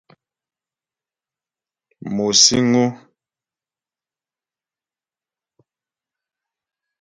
[2.13, 2.85] Mo síŋ ó.